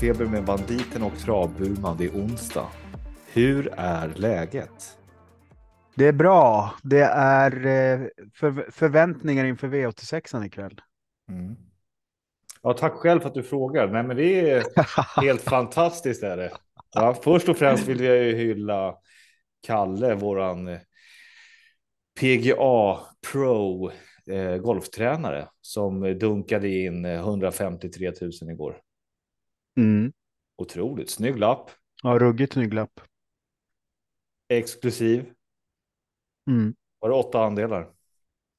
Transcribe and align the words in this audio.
travfeber 0.00 0.26
med 0.26 0.44
banditen 0.44 1.02
och 1.02 1.18
travburman. 1.18 1.96
Det 1.96 2.04
är 2.04 2.10
onsdag. 2.10 2.66
Hur 3.32 3.74
är 3.76 4.08
läget? 4.08 4.98
Det 5.94 6.06
är 6.06 6.12
bra. 6.12 6.74
Det 6.82 7.02
är 7.14 7.66
eh, 7.66 8.06
för, 8.34 8.70
förväntningar 8.70 9.44
inför 9.44 9.68
V86 9.68 10.46
ikväll. 10.46 10.80
Mm. 11.28 11.56
Ja, 12.62 12.72
tack 12.72 12.92
själv 12.92 13.20
för 13.20 13.28
att 13.28 13.34
du 13.34 13.42
frågar. 13.42 13.88
Nej, 13.88 14.02
men 14.02 14.16
det 14.16 14.50
är 14.50 14.64
helt 15.20 15.42
fantastiskt. 15.42 16.22
Är 16.22 16.36
det. 16.36 16.50
Ja, 16.94 17.16
först 17.22 17.48
och 17.48 17.56
främst 17.56 17.88
vill 17.88 18.00
jag 18.00 18.16
ju 18.16 18.36
hylla 18.36 18.94
Kalle, 19.66 20.14
våran 20.14 20.68
eh, 20.68 20.78
PGA 22.20 22.98
Pro 23.32 23.90
eh, 24.30 24.56
golftränare 24.56 25.48
som 25.60 26.18
dunkade 26.18 26.68
in 26.68 27.04
153 27.04 28.12
000 28.20 28.50
igår. 28.50 28.80
Mm. 29.76 30.12
Otroligt 30.56 31.10
snygg 31.10 31.38
lapp. 31.38 31.70
Ja, 32.02 32.18
ruggigt 32.18 32.52
snygg 32.52 32.74
lapp. 32.74 33.00
Exklusiv. 34.48 35.30
Mm. 36.46 36.74
Var 36.98 37.08
det 37.08 37.14
åtta 37.14 37.44
andelar? 37.44 37.90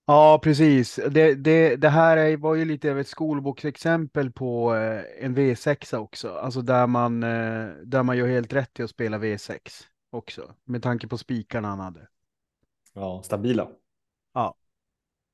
Ja, 0.05 0.39
precis. 0.43 0.99
Det, 1.11 1.35
det, 1.35 1.75
det 1.75 1.89
här 1.89 2.17
är, 2.17 2.37
var 2.37 2.55
ju 2.55 2.65
lite 2.65 2.91
av 2.91 2.99
ett 2.99 3.07
skolboksexempel 3.07 4.31
på 4.31 4.75
eh, 4.75 5.25
en 5.25 5.37
V6 5.37 5.95
också. 5.95 6.33
Alltså 6.33 6.61
där 6.61 6.87
man, 6.87 7.23
eh, 7.23 7.69
där 7.83 8.03
man 8.03 8.17
gör 8.17 8.27
helt 8.27 8.53
rätt 8.53 8.79
i 8.79 8.83
att 8.83 8.89
spela 8.89 9.17
V6 9.17 9.59
också. 10.09 10.53
Med 10.63 10.83
tanke 10.83 11.07
på 11.07 11.17
spikarna 11.17 11.67
han 11.67 11.79
hade. 11.79 12.07
Ja, 12.93 13.21
stabila. 13.23 13.67
Ja. 14.33 14.55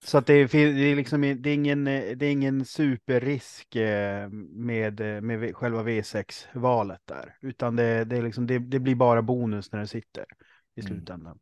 Så 0.06 0.17
att 0.17 0.26
det, 0.26 0.34
är, 0.34 0.48
det, 0.48 0.81
är 0.92 0.95
liksom, 0.95 1.22
det, 1.22 1.50
är 1.50 1.53
ingen, 1.53 1.84
det 1.84 2.26
är 2.26 2.31
ingen 2.31 2.66
superrisk 2.66 3.76
eh, 3.76 4.30
med, 4.50 5.00
med 5.23 5.56
själva 5.56 5.84
V6-valet 5.84 7.02
där. 7.06 7.38
Utan 7.42 7.76
det, 7.76 8.06
det, 8.06 8.17
är 8.17 8.22
liksom, 8.22 8.48
det, 8.48 8.59
det 8.59 8.80
blir 8.80 8.95
bara 8.95 9.22
bonus 9.22 9.72
när 9.72 9.80
det 9.80 9.88
sitter 9.88 10.26
i 10.76 10.81
Mm. 10.81 10.88
slutändan. 10.88 11.39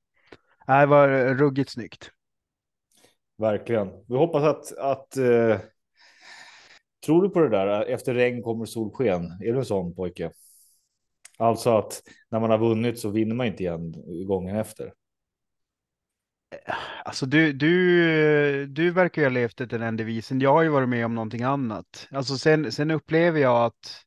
Mm. 0.67 0.79
Det 0.81 0.85
var 0.85 1.35
ruggigt 1.35 1.69
snyggt. 1.69 2.11
Verkligen. 3.37 3.91
Vi 4.07 4.15
hoppas 4.17 4.43
att, 4.43 4.77
att 4.77 5.17
eh, 5.17 5.59
tror 7.05 7.21
du 7.23 7.29
på 7.29 7.39
det 7.39 7.49
där? 7.49 7.85
Efter 7.85 8.13
regn 8.13 8.43
kommer 8.43 8.65
solsken. 8.65 9.25
Är 9.25 9.51
du 9.53 9.57
en 9.57 9.65
sån 9.65 9.95
pojke? 9.95 10.31
Alltså 11.37 11.77
att 11.77 12.01
när 12.29 12.39
man 12.39 12.49
har 12.49 12.57
vunnit 12.57 12.99
så 12.99 13.09
vinner 13.09 13.35
man 13.35 13.47
inte 13.47 13.63
igen 13.63 13.93
gången 14.27 14.55
efter. 14.55 14.93
Alltså 17.05 17.25
du, 17.25 17.53
du, 17.53 18.65
du 18.65 18.91
verkar 18.91 19.21
ju 19.21 19.25
ha 19.25 19.33
levt 19.33 19.61
efter 19.61 19.79
den 19.79 19.97
devisen. 19.97 20.41
Jag 20.41 20.53
har 20.53 20.61
ju 20.61 20.69
varit 20.69 20.89
med 20.89 21.05
om 21.05 21.15
någonting 21.15 21.43
annat. 21.43 22.07
Alltså 22.11 22.37
sen, 22.37 22.71
sen 22.71 22.91
upplever 22.91 23.39
jag 23.39 23.65
att 23.65 24.05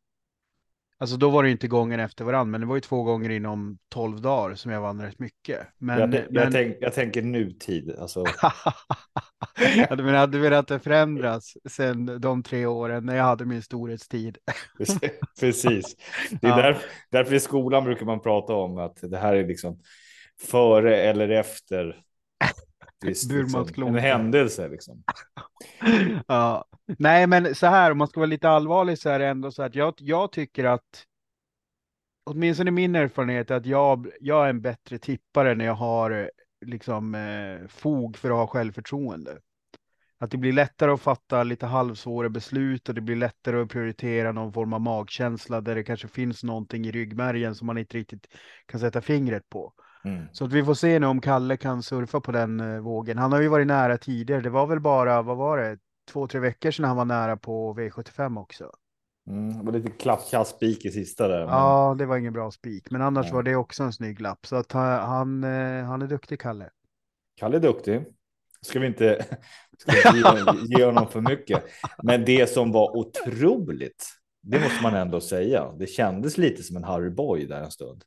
Alltså 1.01 1.17
då 1.17 1.31
var 1.31 1.43
det 1.43 1.51
inte 1.51 1.69
gången 1.69 2.01
efter 2.01 2.25
varandra, 2.25 2.51
men 2.51 2.61
det 2.61 2.67
var 2.67 2.75
ju 2.75 2.81
två 2.81 3.03
gånger 3.03 3.31
inom 3.31 3.79
tolv 3.89 4.21
dagar 4.21 4.55
som 4.55 4.73
jag 4.73 4.81
vann 4.81 5.03
rätt 5.03 5.19
mycket. 5.19 5.59
Men, 5.79 5.99
jag, 5.99 6.15
jag, 6.15 6.33
men... 6.33 6.53
tänk, 6.53 6.77
jag 6.81 6.95
tänker 6.95 7.23
nutid. 7.23 7.97
Alltså. 7.99 8.25
ja, 9.89 9.97
du, 9.97 10.03
menar, 10.03 10.27
du 10.27 10.39
menar 10.39 10.57
att 10.57 10.69
det 10.69 10.79
förändras 10.79 11.57
sen 11.69 12.21
de 12.21 12.43
tre 12.43 12.67
åren 12.67 13.07
när 13.07 13.17
jag 13.17 13.25
hade 13.25 13.45
min 13.45 13.63
storhetstid? 13.63 14.39
Precis. 15.41 15.97
Det 16.41 16.47
är 16.47 16.51
Ja. 16.51 16.57
där, 16.57 16.79
därför 17.11 17.35
i 17.35 17.41
skolan 17.41 17.85
brukar 17.85 18.07
man 18.07 18.21
prata 18.21 18.55
om 18.55 18.79
att 18.79 18.99
det 19.03 19.19
här 19.19 19.35
är 19.35 19.47
liksom 19.47 19.81
före 20.41 20.97
eller 20.97 21.29
efter. 21.29 21.97
Visst, 23.05 23.33
liksom, 23.33 23.67
en 23.87 23.95
händelse 23.95 24.69
liksom. 24.69 25.03
ja. 26.27 26.65
Nej, 26.99 27.27
men 27.27 27.55
så 27.55 27.67
här, 27.67 27.91
om 27.91 27.99
man 27.99 28.09
ska 28.09 28.21
vara 28.21 28.31
lite 28.31 28.49
allvarlig 28.49 28.99
så 28.99 29.09
är 29.09 29.19
det 29.19 29.27
ändå 29.27 29.51
så 29.51 29.63
att 29.63 29.75
jag, 29.75 29.95
jag 29.99 30.33
tycker 30.33 30.65
att 30.65 31.05
åtminstone 32.25 32.71
min 32.71 32.97
erfarenhet 32.97 33.51
är 33.51 33.55
att 33.55 33.67
jag, 33.67 34.09
jag 34.21 34.45
är 34.45 34.51
en 34.51 34.61
bättre 34.61 34.99
tippare 34.99 35.55
när 35.55 35.65
jag 35.65 35.75
har 35.75 36.31
liksom 36.67 37.15
eh, 37.15 37.69
fog 37.69 38.17
för 38.17 38.31
att 38.31 38.37
ha 38.37 38.47
självförtroende. 38.47 39.39
Att 40.21 40.31
det 40.31 40.37
blir 40.37 40.53
lättare 40.53 40.91
att 40.91 41.01
fatta 41.01 41.43
lite 41.43 41.67
halvsvåra 41.67 42.29
beslut 42.29 42.89
och 42.89 42.95
det 42.95 43.01
blir 43.01 43.17
lättare 43.17 43.61
att 43.61 43.69
prioritera 43.69 44.33
någon 44.33 44.53
form 44.53 44.73
av 44.73 44.81
magkänsla 44.81 45.61
där 45.61 45.75
det 45.75 45.83
kanske 45.83 46.09
finns 46.09 46.45
någonting 46.45 46.87
i 46.87 46.91
ryggmärgen 46.91 47.55
som 47.55 47.67
man 47.67 47.79
inte 47.79 47.97
riktigt 47.97 48.27
kan 48.67 48.81
sätta 48.81 49.01
fingret 49.01 49.49
på. 49.49 49.73
Mm. 50.05 50.25
Så 50.33 50.45
att 50.45 50.53
vi 50.53 50.65
får 50.65 50.75
se 50.75 50.99
nu 50.99 51.07
om 51.07 51.21
Kalle 51.21 51.57
kan 51.57 51.83
surfa 51.83 52.21
på 52.21 52.33
den 52.33 52.61
eh, 52.61 52.79
vågen. 52.81 53.19
Han 53.19 53.33
har 53.33 53.41
ju 53.41 53.49
varit 53.49 53.67
nära 53.67 53.99
tidigare. 53.99 54.41
Det 54.41 54.51
var 54.51 54.67
väl 54.67 54.81
bara, 54.81 55.23
vad 55.23 55.37
var 55.37 55.59
det, 55.59 55.79
två, 56.11 56.27
tre 56.27 56.41
veckor 56.41 56.71
sedan 56.71 56.85
han 56.85 56.97
var 56.97 57.05
nära 57.05 57.37
på 57.37 57.75
V75 57.75 58.41
också. 58.41 58.71
Mm. 59.31 59.59
Det 59.59 59.65
var 59.65 59.73
lite 59.73 59.91
klappkast 59.91 60.57
spik 60.57 60.85
i 60.85 60.91
sista 60.91 61.29
där. 61.29 61.39
men- 61.39 61.49
Ja, 61.55 61.95
det 61.99 62.07
var 62.07 62.17
ingen 62.17 62.33
bra 62.33 62.51
spik, 62.51 62.91
men 62.91 63.03
annars 63.03 63.25
Nej. 63.27 63.33
var 63.35 63.43
det 63.43 63.57
också 63.57 63.83
en 63.83 63.93
snygg 63.93 64.21
lapp. 64.21 64.47
Så 64.47 64.57
att 64.57 64.73
han, 64.73 64.85
han, 65.09 65.45
eh, 65.45 65.85
han 65.85 66.03
är 66.03 66.07
duktig, 66.07 66.41
Kalle. 66.41 66.71
Kalle 67.37 67.57
är 67.57 67.61
duktig. 67.61 68.05
Ska 68.63 68.81
vi 68.81 68.87
inte, 68.87 69.25
ska 69.79 70.13
vi 70.13 70.23
ge 70.77 70.85
honom 70.85 71.09
för 71.09 71.21
mycket. 71.21 71.65
Men 72.03 72.25
det 72.25 72.51
som 72.51 72.73
var 72.73 72.97
otroligt, 72.97 74.07
det 74.43 74.61
måste 74.61 74.83
man 74.83 74.95
ändå 74.95 75.21
säga. 75.21 75.73
Det 75.79 75.87
kändes 75.87 76.39
lite 76.39 76.63
som 76.63 76.77
en 76.77 76.85
Harry 76.85 77.11
Boy 77.11 77.47
där 77.47 77.61
en 77.63 77.71
stund. 77.71 78.05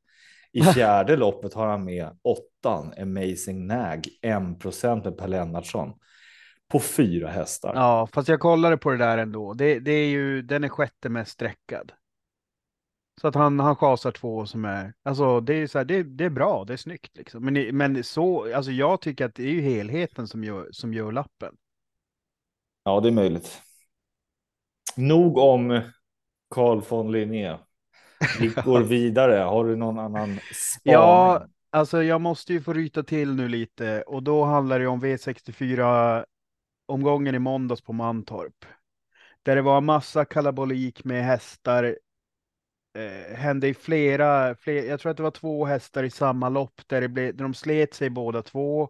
I 0.52 0.62
fjärde 0.64 1.16
loppet 1.16 1.54
har 1.54 1.68
han 1.68 1.86
med 1.86 2.18
åttan, 2.22 2.94
Amazing 2.98 3.68
Nag, 3.68 4.08
1 4.22 4.60
procent 4.60 5.06
med 5.06 5.18
Per 5.18 5.28
Lennartsson. 5.28 5.94
På 6.68 6.80
fyra 6.80 7.30
hästar. 7.30 7.74
Ja, 7.76 8.08
fast 8.14 8.28
jag 8.28 8.40
kollade 8.40 8.78
på 8.78 8.92
det 8.92 8.98
där 8.98 9.18
ändå. 9.18 9.54
Det, 9.54 9.80
det 9.80 9.92
är 9.92 10.08
ju, 10.08 10.42
den 10.42 10.64
är 10.64 10.70
sjätte 10.70 11.10
mest 11.10 11.32
sträckad. 11.32 11.92
Så 13.22 13.28
att 13.28 13.36
han, 13.36 13.60
han 13.60 13.76
chasar 13.76 14.12
två 14.12 14.46
som 14.46 14.66
är, 14.66 14.94
alltså 15.04 15.40
det 15.40 15.54
är 15.54 15.68
så 15.68 15.78
här, 15.78 15.86
det, 15.86 16.04
det 16.04 16.26
är 16.26 16.30
bra, 16.30 16.66
det 16.66 16.74
är 16.74 16.78
snyggt 16.78 17.18
liksom. 17.18 17.46
Men, 17.46 17.78
men 17.78 18.04
så, 18.04 18.56
alltså 18.56 18.72
jag 18.72 19.02
tycker 19.02 19.26
att 19.26 19.36
det 19.36 19.44
är 19.44 19.52
ju 19.52 19.62
helheten 19.62 20.28
som 20.28 20.44
gör, 20.44 20.70
som 20.72 20.94
gör 20.94 21.12
lappen. 21.12 21.56
Ja, 22.84 23.00
det 23.00 23.10
är 23.10 23.14
möjligt. 23.14 23.62
Nog 24.96 25.38
om 25.38 25.82
Carl 26.50 26.82
von 26.90 27.12
Linné. 27.12 27.58
Vi 28.40 28.48
går 28.66 28.82
vidare. 28.82 29.38
Har 29.38 29.66
du 29.66 29.76
någon 29.76 30.00
annan 30.00 30.40
spaning? 30.52 30.94
Ja, 30.94 31.46
alltså 31.72 32.04
jag 32.04 32.22
måste 32.22 32.54
ju 32.54 32.62
få 32.62 32.74
ryta 32.74 33.04
till 33.04 33.36
nu 33.36 33.48
lite 33.48 34.02
och 34.02 34.24
då 34.24 34.44
handlar 34.44 34.80
det 34.80 34.88
om 34.88 35.02
V64 35.02 36.26
omgången 36.86 37.36
i 37.36 37.40
måndags 37.40 37.82
på 37.82 37.94
Mantorp. 37.94 38.66
Där 39.44 39.56
det 39.56 39.62
var 39.62 39.78
en 39.78 39.86
massa 39.86 40.26
kalabolik 40.26 41.04
med 41.04 41.26
hästar. 41.26 41.98
Eh, 42.98 43.38
hände 43.38 43.68
i 43.68 43.74
flera, 43.74 44.56
flera, 44.56 44.86
jag 44.86 45.00
tror 45.00 45.12
att 45.12 45.18
det 45.18 45.24
var 45.24 45.32
två 45.32 45.66
hästar 45.66 46.04
i 46.04 46.10
samma 46.10 46.50
lopp 46.50 46.82
där, 46.88 47.02
det 47.02 47.08
blev, 47.08 47.36
där 47.36 47.44
de 47.44 47.54
slet 47.54 47.94
sig 47.94 48.10
båda 48.10 48.42
två. 48.42 48.90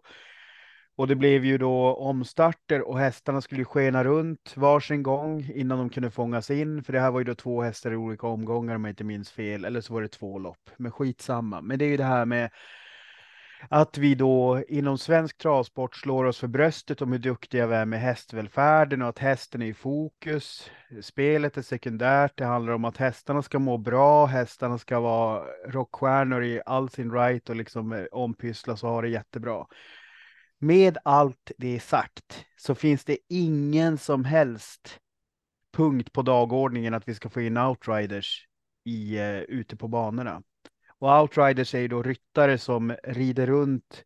Och 0.96 1.08
det 1.08 1.14
blev 1.14 1.44
ju 1.44 1.58
då 1.58 1.94
omstarter 1.94 2.88
och 2.88 2.98
hästarna 2.98 3.40
skulle 3.40 3.64
skena 3.64 4.04
runt 4.04 4.56
varsin 4.56 5.02
gång 5.02 5.50
innan 5.54 5.78
de 5.78 5.90
kunde 5.90 6.10
fångas 6.10 6.50
in. 6.50 6.84
För 6.84 6.92
det 6.92 7.00
här 7.00 7.10
var 7.10 7.20
ju 7.20 7.24
då 7.24 7.34
två 7.34 7.62
hästar 7.62 7.92
i 7.92 7.96
olika 7.96 8.26
omgångar 8.26 8.74
om 8.74 8.84
jag 8.84 8.92
inte 8.92 9.04
minns 9.04 9.30
fel. 9.30 9.64
Eller 9.64 9.80
så 9.80 9.94
var 9.94 10.02
det 10.02 10.08
två 10.08 10.38
lopp. 10.38 10.70
Men 10.76 10.92
skitsamma. 10.92 11.60
Men 11.60 11.78
det 11.78 11.84
är 11.84 11.88
ju 11.88 11.96
det 11.96 12.04
här 12.04 12.24
med 12.24 12.50
att 13.68 13.98
vi 13.98 14.14
då 14.14 14.62
inom 14.68 14.98
svensk 14.98 15.38
travsport 15.38 15.96
slår 15.96 16.24
oss 16.24 16.38
för 16.38 16.48
bröstet 16.48 17.02
om 17.02 17.12
hur 17.12 17.18
duktiga 17.18 17.66
vi 17.66 17.74
är 17.74 17.84
med 17.84 18.00
hästvälfärden 18.00 19.02
och 19.02 19.08
att 19.08 19.18
hästen 19.18 19.62
är 19.62 19.66
i 19.66 19.74
fokus. 19.74 20.70
Spelet 21.02 21.56
är 21.56 21.62
sekundärt. 21.62 22.32
Det 22.36 22.44
handlar 22.44 22.72
om 22.72 22.84
att 22.84 22.96
hästarna 22.96 23.42
ska 23.42 23.58
må 23.58 23.78
bra. 23.78 24.26
Hästarna 24.26 24.78
ska 24.78 25.00
vara 25.00 25.44
rockstjärnor 25.68 26.44
i 26.44 26.60
all 26.66 26.88
sin 26.88 27.12
right 27.12 27.50
och 27.50 27.56
liksom 27.56 27.92
eh, 27.92 28.04
ompysslas 28.12 28.84
och 28.84 28.90
ha 28.90 29.02
det 29.02 29.08
jättebra. 29.08 29.66
Med 30.64 30.98
allt 31.04 31.52
det 31.58 31.80
sagt 31.80 32.46
så 32.56 32.74
finns 32.74 33.04
det 33.04 33.18
ingen 33.28 33.98
som 33.98 34.24
helst 34.24 35.00
punkt 35.72 36.12
på 36.12 36.22
dagordningen 36.22 36.94
att 36.94 37.08
vi 37.08 37.14
ska 37.14 37.28
få 37.28 37.40
in 37.40 37.56
outriders 37.56 38.46
i, 38.84 39.18
uh, 39.18 39.40
ute 39.40 39.76
på 39.76 39.88
banorna. 39.88 40.42
Och 40.98 41.20
outriders 41.20 41.74
är 41.74 41.78
ju 41.78 41.88
då 41.88 42.02
ryttare 42.02 42.58
som 42.58 42.96
rider 43.02 43.46
runt 43.46 44.04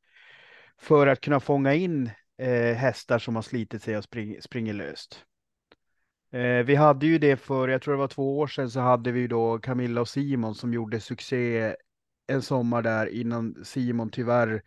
för 0.79 1.07
att 1.07 1.21
kunna 1.21 1.41
fånga 1.41 1.75
in 1.75 2.11
uh, 2.43 2.73
hästar 2.73 3.19
som 3.19 3.35
har 3.35 3.43
slitit 3.43 3.83
sig 3.83 3.97
och 3.97 4.05
spring, 4.05 4.43
springer 4.43 4.73
löst. 4.73 5.25
Uh, 6.35 6.65
vi 6.65 6.75
hade 6.75 7.07
ju 7.07 7.19
det 7.19 7.37
för, 7.37 7.69
jag 7.69 7.83
tror 7.83 7.95
det 7.95 8.01
var 8.01 8.09
två 8.09 8.39
år 8.39 8.47
sedan, 8.47 8.71
så 8.71 8.81
hade 8.81 9.13
vi 9.13 9.27
då 9.27 9.59
Camilla 9.59 10.01
och 10.01 10.09
Simon 10.09 10.55
som 10.55 10.75
gjorde 10.75 11.01
succé 11.01 11.75
en 12.27 12.43
sommar 12.43 12.83
där 12.83 13.07
innan 13.07 13.65
Simon 13.65 14.11
tyvärr 14.11 14.63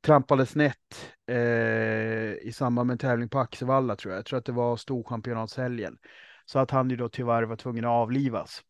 trampade 0.00 0.46
snett 0.46 1.14
eh, 1.26 2.32
i 2.32 2.52
samband 2.54 2.86
med 2.86 2.94
en 2.94 2.98
tävling 2.98 3.28
på 3.28 3.38
Axevalla 3.38 3.96
tror 3.96 4.12
jag. 4.12 4.18
Jag 4.18 4.26
tror 4.26 4.38
att 4.38 4.44
det 4.44 4.52
var 4.52 4.76
storchampionatshelgen. 4.76 5.98
Så 6.44 6.58
att 6.58 6.70
han 6.70 6.90
ju 6.90 6.96
då 6.96 7.08
tyvärr 7.08 7.42
var 7.42 7.56
tvungen 7.56 7.84
att 7.84 7.90
avlivas. 7.90 8.62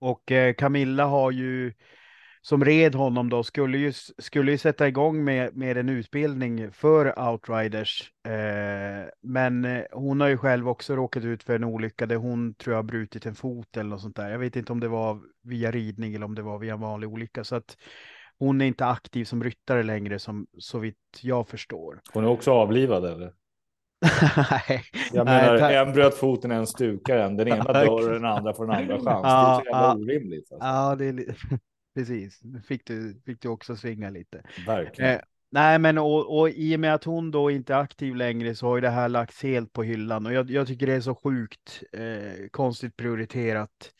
Och 0.00 0.32
eh, 0.32 0.54
Camilla 0.54 1.04
har 1.04 1.30
ju 1.30 1.72
som 2.40 2.64
red 2.64 2.94
honom 2.94 3.30
då 3.30 3.42
skulle 3.42 3.78
ju, 3.78 3.92
skulle 4.18 4.52
ju 4.52 4.58
sätta 4.58 4.88
igång 4.88 5.24
med, 5.24 5.56
med 5.56 5.76
en 5.76 5.88
utbildning 5.88 6.72
för 6.72 7.28
outriders. 7.30 8.12
Eh, 8.26 9.10
men 9.22 9.64
eh, 9.64 9.84
hon 9.92 10.20
har 10.20 10.28
ju 10.28 10.36
själv 10.36 10.68
också 10.68 10.96
råkat 10.96 11.24
ut 11.24 11.42
för 11.42 11.54
en 11.54 11.64
olycka 11.64 12.06
där 12.06 12.16
hon 12.16 12.54
tror 12.54 12.74
jag 12.74 12.78
har 12.78 12.88
brutit 12.88 13.26
en 13.26 13.34
fot 13.34 13.76
eller 13.76 13.90
något 13.90 14.00
sånt 14.00 14.16
där. 14.16 14.30
Jag 14.30 14.38
vet 14.38 14.56
inte 14.56 14.72
om 14.72 14.80
det 14.80 14.88
var 14.88 15.20
via 15.42 15.70
ridning 15.70 16.14
eller 16.14 16.26
om 16.26 16.34
det 16.34 16.42
var 16.42 16.58
via 16.58 16.74
en 16.74 16.80
vanlig 16.80 17.08
olycka. 17.08 17.44
Så 17.44 17.56
att 17.56 17.76
hon 18.38 18.60
är 18.60 18.64
inte 18.64 18.86
aktiv 18.86 19.24
som 19.24 19.44
ryttare 19.44 19.82
längre 19.82 20.18
som 20.18 20.46
så 20.58 20.78
vitt 20.78 20.96
jag 21.20 21.48
förstår. 21.48 22.00
Hon 22.12 22.24
är 22.24 22.28
också 22.28 22.52
avlivad 22.52 23.04
eller? 23.04 23.32
Nej. 24.36 24.82
Jag 25.12 25.24
menar, 25.24 25.58
Nej, 25.60 25.76
en 25.76 25.92
bröt 25.92 26.14
foten, 26.14 26.50
en 26.50 26.66
stukar 26.66 27.16
en. 27.16 27.36
Den 27.36 27.48
ena 27.48 27.64
dör 27.72 28.08
och 28.08 28.12
den 28.12 28.24
andra 28.24 28.54
får 28.54 28.64
en 28.64 28.70
andra 28.70 28.94
chans. 29.04 29.22
Ja, 29.24 29.62
det 29.64 29.70
är 29.70 29.72
så 29.72 29.78
jävla 29.78 29.94
orimligt. 29.94 30.52
Alltså. 30.52 30.66
Ja, 30.66 30.94
det 30.96 31.04
är 31.04 31.36
precis. 31.94 32.40
Fick 32.68 32.86
du, 32.86 33.20
fick 33.26 33.42
du 33.42 33.48
också 33.48 33.76
svinga 33.76 34.10
lite. 34.10 34.42
Verkligen. 34.66 35.10
Eh, 35.10 35.20
nej, 35.50 35.78
men 35.78 35.98
och, 35.98 36.38
och 36.38 36.50
i 36.50 36.76
och 36.76 36.80
med 36.80 36.94
att 36.94 37.04
hon 37.04 37.30
då 37.30 37.50
inte 37.50 37.74
är 37.74 37.78
aktiv 37.78 38.16
längre 38.16 38.54
så 38.54 38.66
har 38.66 38.76
ju 38.76 38.80
det 38.80 38.90
här 38.90 39.08
lagts 39.08 39.42
helt 39.42 39.72
på 39.72 39.82
hyllan 39.82 40.26
och 40.26 40.32
jag, 40.32 40.50
jag 40.50 40.66
tycker 40.66 40.86
det 40.86 40.94
är 40.94 41.00
så 41.00 41.14
sjukt 41.14 41.82
eh, 41.92 42.48
konstigt 42.50 42.96
prioriterat. 42.96 43.92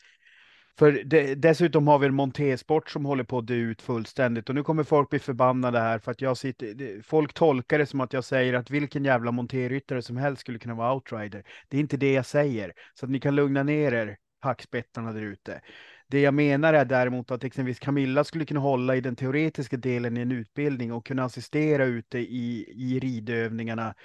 För 0.79 0.91
det, 0.91 1.35
dessutom 1.35 1.87
har 1.87 1.99
vi 1.99 2.07
en 2.07 2.13
montésport 2.13 2.89
som 2.89 3.05
håller 3.05 3.23
på 3.23 3.37
att 3.37 3.47
dö 3.47 3.53
ut 3.53 3.81
fullständigt 3.81 4.49
och 4.49 4.55
nu 4.55 4.63
kommer 4.63 4.83
folk 4.83 5.09
bli 5.09 5.19
förbannade 5.19 5.79
här 5.79 5.99
för 5.99 6.11
att 6.11 6.21
jag 6.21 6.37
sitter. 6.37 7.01
Folk 7.01 7.33
tolkar 7.33 7.79
det 7.79 7.85
som 7.85 8.01
att 8.01 8.13
jag 8.13 8.23
säger 8.23 8.53
att 8.53 8.69
vilken 8.69 9.05
jävla 9.05 9.31
monterryttare 9.31 10.01
som 10.01 10.17
helst 10.17 10.41
skulle 10.41 10.59
kunna 10.59 10.75
vara 10.75 10.93
outrider. 10.93 11.43
Det 11.67 11.77
är 11.77 11.81
inte 11.81 11.97
det 11.97 12.13
jag 12.13 12.25
säger 12.25 12.73
så 12.93 13.05
att 13.05 13.11
ni 13.11 13.19
kan 13.19 13.35
lugna 13.35 13.63
ner 13.63 13.91
er 13.91 14.17
hackspettarna 14.41 15.13
där 15.13 15.21
ute. 15.21 15.61
Det 16.07 16.21
jag 16.21 16.33
menar 16.33 16.73
är 16.73 16.85
däremot 16.85 17.31
att 17.31 17.43
exempelvis 17.43 17.79
Camilla 17.79 18.23
skulle 18.23 18.45
kunna 18.45 18.59
hålla 18.59 18.95
i 18.95 19.01
den 19.01 19.15
teoretiska 19.15 19.77
delen 19.77 20.17
i 20.17 20.21
en 20.21 20.31
utbildning 20.31 20.93
och 20.93 21.05
kunna 21.05 21.23
assistera 21.23 21.85
ute 21.85 22.19
i, 22.19 22.65
i 22.75 22.99
ridövningarna 22.99 23.95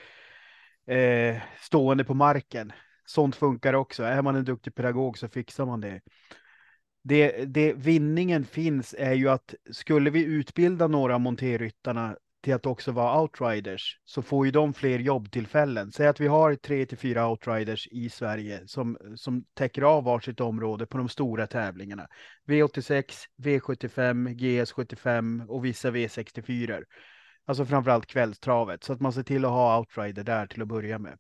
eh, 0.87 1.37
stående 1.61 2.05
på 2.05 2.15
marken. 2.15 2.73
Sånt 3.07 3.37
funkar 3.37 3.75
också. 3.75 4.03
Är 4.03 4.23
man 4.23 4.37
en 4.37 4.45
duktig 4.45 4.75
pedagog 4.75 5.19
så 5.19 5.29
fixar 5.29 5.67
man 5.67 5.81
det. 5.81 6.01
Det, 7.05 7.45
det 7.45 7.73
vinningen 7.73 8.45
finns 8.45 8.95
är 8.99 9.13
ju 9.13 9.29
att 9.29 9.55
skulle 9.71 10.11
vi 10.11 10.25
utbilda 10.25 10.87
några 10.87 11.19
monterryttarna 11.19 12.17
till 12.45 12.55
att 12.55 12.67
också 12.67 12.93
vara 12.93 13.21
outriders 13.21 14.01
så 14.05 14.23
får 14.23 14.47
ju 14.47 14.53
de 14.53 14.75
fler 14.75 14.99
jobbtillfällen. 14.99 15.93
Säg 15.93 16.07
att 16.07 16.21
vi 16.21 16.27
har 16.27 16.55
tre 16.55 16.87
till 16.87 16.99
fyra 16.99 17.29
outriders 17.29 17.89
i 17.91 18.11
Sverige 18.11 18.63
som, 18.67 18.99
som 19.17 19.45
täcker 19.55 19.83
av 19.83 20.05
varsitt 20.05 20.41
område 20.41 20.87
på 20.87 20.99
de 20.99 21.09
stora 21.09 21.47
tävlingarna. 21.47 22.07
V86, 22.47 23.05
V75, 23.43 24.29
GS75 24.29 25.47
och 25.47 25.65
vissa 25.65 25.91
V64. 25.91 26.83
Alltså 27.47 27.65
framförallt 27.65 28.07
kvällstravet 28.07 28.85
så 28.85 28.93
att 28.93 29.01
man 29.01 29.13
ser 29.13 29.23
till 29.23 29.45
att 29.45 29.51
ha 29.51 29.79
outrider 29.79 30.25
där 30.25 30.47
till 30.47 30.63
att 30.63 30.69
börja 30.69 30.99
med. 30.99 31.19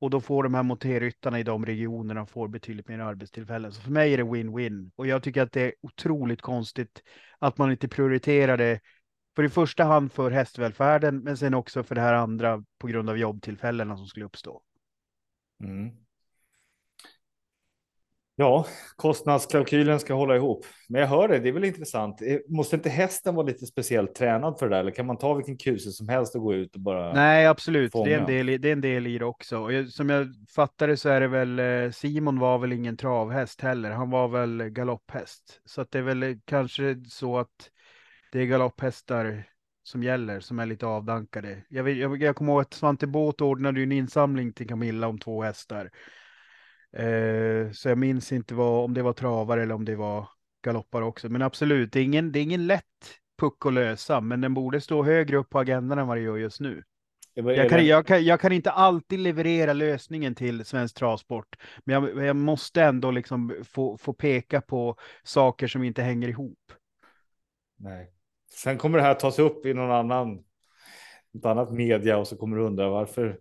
Och 0.00 0.10
då 0.10 0.20
får 0.20 0.42
de 0.42 0.54
här 0.54 0.62
monterryttarna 0.62 1.40
i 1.40 1.42
de 1.42 1.66
regionerna 1.66 2.26
får 2.26 2.48
betydligt 2.48 2.88
mer 2.88 2.98
arbetstillfällen. 2.98 3.72
Så 3.72 3.80
för 3.80 3.90
mig 3.90 4.12
är 4.12 4.16
det 4.16 4.22
win-win 4.24 4.90
och 4.96 5.06
jag 5.06 5.22
tycker 5.22 5.42
att 5.42 5.52
det 5.52 5.62
är 5.62 5.74
otroligt 5.80 6.42
konstigt 6.42 7.02
att 7.38 7.58
man 7.58 7.70
inte 7.70 7.88
prioriterar 7.88 8.56
det 8.56 8.80
för 9.36 9.42
i 9.42 9.48
första 9.48 9.84
hand 9.84 10.12
för 10.12 10.30
hästvälfärden, 10.30 11.18
men 11.18 11.36
sen 11.36 11.54
också 11.54 11.82
för 11.82 11.94
det 11.94 12.00
här 12.00 12.14
andra 12.14 12.64
på 12.78 12.86
grund 12.86 13.10
av 13.10 13.18
jobbtillfällena 13.18 13.96
som 13.96 14.06
skulle 14.06 14.26
uppstå. 14.26 14.62
Mm. 15.64 15.90
Ja, 18.40 18.66
kostnadskalkylen 18.96 20.00
ska 20.00 20.14
hålla 20.14 20.36
ihop. 20.36 20.66
Men 20.88 21.00
jag 21.00 21.08
hör 21.08 21.28
det, 21.28 21.38
det 21.38 21.48
är 21.48 21.52
väl 21.52 21.64
intressant. 21.64 22.22
Eh, 22.22 22.38
måste 22.48 22.76
inte 22.76 22.88
hästen 22.88 23.34
vara 23.34 23.46
lite 23.46 23.66
speciellt 23.66 24.14
tränad 24.14 24.58
för 24.58 24.68
det 24.68 24.74
där? 24.74 24.80
Eller 24.80 24.90
kan 24.90 25.06
man 25.06 25.18
ta 25.18 25.34
vilken 25.34 25.56
kuse 25.56 25.90
som 25.90 26.08
helst 26.08 26.34
och 26.34 26.42
gå 26.42 26.54
ut 26.54 26.74
och 26.74 26.80
bara? 26.80 27.12
Nej, 27.12 27.46
absolut. 27.46 27.92
Det 27.92 28.12
är, 28.12 28.18
en 28.18 28.26
del, 28.26 28.48
i, 28.48 28.58
det 28.58 28.68
är 28.68 28.72
en 28.72 28.80
del 28.80 29.06
i 29.06 29.18
det 29.18 29.24
också. 29.24 29.58
Och 29.58 29.88
som 29.88 30.10
jag 30.10 30.26
fattar 30.54 30.88
det 30.88 30.96
så 30.96 31.08
är 31.08 31.20
det 31.20 31.28
väl 31.28 31.58
eh, 31.58 31.90
Simon 31.90 32.38
var 32.38 32.58
väl 32.58 32.72
ingen 32.72 32.96
travhäst 32.96 33.60
heller. 33.60 33.90
Han 33.90 34.10
var 34.10 34.28
väl 34.28 34.68
galopphäst. 34.68 35.60
Så 35.64 35.80
att 35.80 35.90
det 35.90 35.98
är 35.98 36.02
väl 36.02 36.38
kanske 36.44 36.96
så 37.08 37.38
att 37.38 37.70
det 38.32 38.40
är 38.40 38.46
galopphästar 38.46 39.44
som 39.82 40.02
gäller, 40.02 40.40
som 40.40 40.58
är 40.58 40.66
lite 40.66 40.86
avdankade. 40.86 41.64
Jag, 41.68 41.90
jag, 41.90 42.22
jag 42.22 42.36
kommer 42.36 42.52
ihåg 42.52 42.60
att 42.60 42.74
Svante 42.74 43.06
Båth 43.06 43.42
ordnade 43.42 43.82
en 43.82 43.92
insamling 43.92 44.52
till 44.52 44.68
Camilla 44.68 45.08
om 45.08 45.18
två 45.18 45.42
hästar. 45.42 45.90
Eh, 46.92 47.70
så 47.72 47.88
jag 47.88 47.98
minns 47.98 48.32
inte 48.32 48.54
vad, 48.54 48.84
om 48.84 48.94
det 48.94 49.02
var 49.02 49.12
travare 49.12 49.62
eller 49.62 49.74
om 49.74 49.84
det 49.84 49.96
var 49.96 50.28
galoppar 50.64 51.02
också. 51.02 51.28
Men 51.28 51.42
absolut, 51.42 51.92
det 51.92 52.00
är 52.00 52.04
ingen, 52.04 52.32
det 52.32 52.38
är 52.38 52.42
ingen 52.42 52.66
lätt 52.66 52.84
puck 53.38 53.66
att 53.66 53.72
lösa, 53.72 54.20
men 54.20 54.40
den 54.40 54.54
borde 54.54 54.80
stå 54.80 55.02
högre 55.02 55.36
upp 55.36 55.50
på 55.50 55.58
agendan 55.58 55.98
än 55.98 56.06
vad 56.06 56.16
det 56.16 56.20
gör 56.20 56.36
just 56.36 56.60
nu. 56.60 56.82
Jag 57.34 57.70
kan, 57.70 57.86
jag, 57.86 58.06
kan, 58.06 58.24
jag 58.24 58.40
kan, 58.40 58.52
inte 58.52 58.70
alltid 58.70 59.18
leverera 59.18 59.72
lösningen 59.72 60.34
till 60.34 60.64
svensk 60.64 60.96
travsport, 60.96 61.56
men 61.84 61.94
jag, 61.94 62.26
jag 62.26 62.36
måste 62.36 62.82
ändå 62.82 63.10
liksom 63.10 63.54
få, 63.64 63.96
få 63.98 64.12
peka 64.12 64.60
på 64.60 64.96
saker 65.22 65.66
som 65.66 65.84
inte 65.84 66.02
hänger 66.02 66.28
ihop. 66.28 66.72
Nej. 67.76 68.12
Sen 68.50 68.78
kommer 68.78 68.98
det 68.98 69.04
här 69.04 69.14
tas 69.14 69.38
upp 69.38 69.66
i 69.66 69.74
någon 69.74 69.90
annan, 69.90 70.44
ett 71.38 71.44
annat 71.44 71.72
media 71.72 72.18
och 72.18 72.28
så 72.28 72.36
kommer 72.36 72.56
du 72.56 72.62
undra 72.62 72.90
varför. 72.90 73.38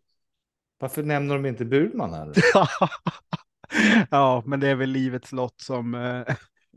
Varför 0.79 1.03
nämner 1.03 1.35
de 1.35 1.45
inte 1.45 1.65
Burman 1.65 2.13
här? 2.13 2.33
ja, 4.12 4.44
men 4.45 4.59
det 4.59 4.68
är 4.68 4.75
väl 4.75 4.89
livets 4.89 5.31
lott 5.31 5.62
som, 5.62 5.95
eh, 5.95 6.35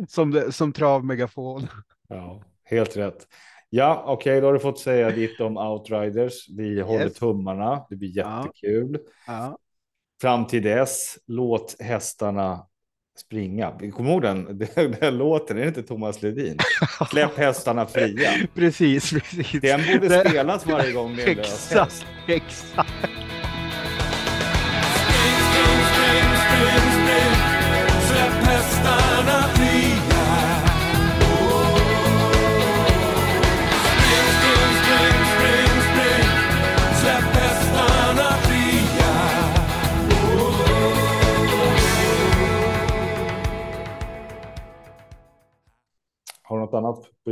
som, 0.09 0.53
som 0.53 0.73
travmegafon. 0.73 1.69
Ja, 2.09 2.43
helt 2.65 2.97
rätt. 2.97 3.27
Ja, 3.71 4.03
okej, 4.07 4.33
okay, 4.33 4.41
då 4.41 4.47
har 4.47 4.53
du 4.53 4.59
fått 4.59 4.79
säga 4.79 5.11
ditt 5.11 5.41
om 5.41 5.57
Outriders. 5.57 6.49
Vi 6.49 6.69
yes. 6.69 6.87
håller 6.87 7.09
tummarna. 7.09 7.87
Det 7.91 7.97
blir 7.97 8.17
jättekul. 8.17 8.99
Ja. 9.27 9.33
Ja. 9.33 9.59
Fram 10.21 10.47
till 10.47 10.63
dess, 10.63 11.19
låt 11.27 11.77
hästarna 11.81 12.67
springa. 13.19 13.73
Kommer 13.93 14.11
ihåg 14.11 14.23
den, 14.23 14.59
den, 14.75 14.97
den 15.01 15.19
låten? 15.19 15.57
Är 15.57 15.63
det 15.63 15.69
inte 15.69 15.83
Thomas 15.83 16.23
Ledin? 16.23 16.59
Släpp 17.11 17.37
hästarna 17.37 17.87
fria. 17.87 18.31
precis, 18.55 19.11
precis. 19.11 19.61
Den 19.61 19.81
borde 19.93 20.29
spelas 20.29 20.67
varje 20.67 20.93
gång 20.93 21.19
är 21.19 21.29
Exakt, 21.29 22.07
exakt. 22.27 23.20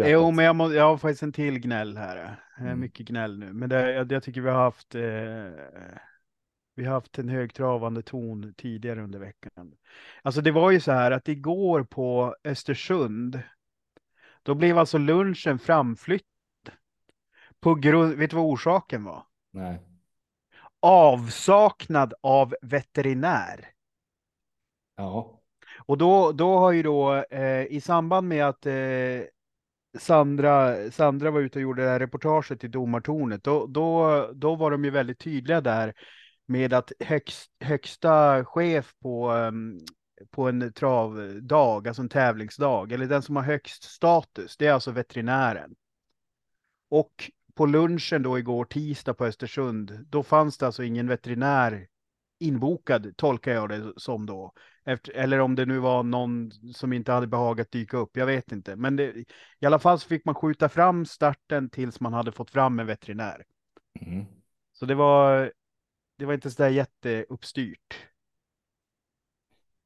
Jo, 0.07 0.31
men 0.31 0.45
jag, 0.45 0.57
må, 0.57 0.73
jag 0.73 0.85
har 0.85 0.99
faktiskt 0.99 1.23
en 1.23 1.33
till 1.33 1.59
gnäll 1.59 1.97
här. 1.97 2.37
Mm. 2.59 2.81
Mycket 2.81 3.07
gnäll 3.07 3.38
nu, 3.38 3.52
men 3.52 3.69
det, 3.69 3.93
jag, 3.93 4.12
jag 4.12 4.23
tycker 4.23 4.40
vi 4.40 4.50
har 4.50 4.62
haft. 4.62 4.95
Eh, 4.95 5.00
vi 6.75 6.85
har 6.85 6.95
haft 6.95 7.19
en 7.19 7.28
högtravande 7.28 8.02
ton 8.02 8.55
tidigare 8.57 9.02
under 9.02 9.19
veckan. 9.19 9.75
Alltså, 10.23 10.40
det 10.40 10.50
var 10.50 10.71
ju 10.71 10.81
så 10.81 10.93
här 10.93 11.11
att 11.11 11.28
igår 11.28 11.83
på 11.83 12.37
Östersund. 12.45 13.43
Då 14.43 14.55
blev 14.55 14.78
alltså 14.78 14.99
lunchen 14.99 15.59
framflyttad. 15.59 16.28
På 17.61 17.75
grund. 17.75 18.14
Vet 18.14 18.31
du 18.31 18.37
vad 18.37 18.47
orsaken 18.47 19.05
var? 19.05 19.23
Nej. 19.52 19.81
Avsaknad 20.81 22.14
av 22.21 22.55
veterinär. 22.62 23.69
Ja. 24.97 25.40
Och 25.78 25.99
då, 25.99 26.33
då 26.33 26.59
har 26.59 26.73
ju 26.73 26.83
då 26.83 27.14
eh, 27.14 27.64
i 27.64 27.81
samband 27.81 28.28
med 28.28 28.47
att 28.47 28.67
eh, 28.67 29.21
Sandra, 29.99 30.90
Sandra 30.90 31.30
var 31.30 31.40
ute 31.40 31.59
och 31.59 31.62
gjorde 31.62 31.83
det 31.83 31.88
här 31.88 31.99
reportaget 31.99 32.64
i 32.64 32.68
domartornet, 32.68 33.45
då, 33.45 33.66
då, 33.66 34.30
då 34.35 34.54
var 34.54 34.71
de 34.71 34.85
ju 34.85 34.90
väldigt 34.90 35.18
tydliga 35.18 35.61
där 35.61 35.95
med 36.47 36.73
att 36.73 36.92
högst, 37.00 37.50
högsta 37.61 38.45
chef 38.45 38.95
på, 39.02 39.30
ehm, 39.30 39.78
på 40.30 40.49
en 40.49 40.73
travdag, 40.73 41.88
alltså 41.88 42.02
en 42.02 42.09
tävlingsdag, 42.09 42.92
eller 42.92 43.07
den 43.07 43.23
som 43.23 43.37
har 43.37 43.42
högst 43.42 43.83
status, 43.83 44.57
det 44.57 44.66
är 44.66 44.73
alltså 44.73 44.90
veterinären. 44.90 45.75
Och 46.90 47.30
på 47.54 47.66
lunchen 47.66 48.23
då 48.23 48.38
igår 48.38 48.64
tisdag 48.64 49.14
på 49.14 49.25
Östersund, 49.25 50.07
då 50.09 50.23
fanns 50.23 50.59
det 50.59 50.66
alltså 50.66 50.83
ingen 50.83 51.09
veterinär 51.09 51.87
inbokad, 52.38 53.16
tolkar 53.16 53.52
jag 53.52 53.68
det 53.68 53.92
som 53.97 54.26
då. 54.26 54.52
Efter, 54.88 55.12
eller 55.12 55.38
om 55.38 55.54
det 55.54 55.66
nu 55.66 55.78
var 55.78 56.02
någon 56.02 56.50
som 56.75 56.92
inte 56.92 57.12
hade 57.12 57.26
behagat 57.26 57.71
dyka 57.71 57.97
upp, 57.97 58.16
jag 58.16 58.26
vet 58.26 58.52
inte. 58.52 58.76
Men 58.76 58.97
det, 58.97 59.14
i 59.61 59.66
alla 59.66 59.78
fall 59.78 59.99
så 59.99 60.09
fick 60.09 60.25
man 60.25 60.35
skjuta 60.35 60.68
fram 60.68 61.07
starten 61.07 61.71
tills 61.71 62.00
man 62.00 62.12
hade 62.12 62.33
fått 62.33 62.50
fram 62.50 62.78
en 62.78 62.87
veterinär. 62.87 63.45
Mm. 64.00 64.25
Så 64.73 64.87
det 64.87 64.95
var, 64.95 65.52
det 66.18 66.26
var 66.26 66.35
inte 66.35 66.50
så 66.50 66.62
där 66.62 66.71
jätteuppstyrt. 66.71 68.07